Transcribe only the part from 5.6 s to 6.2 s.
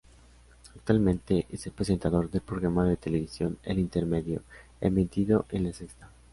La Sexta.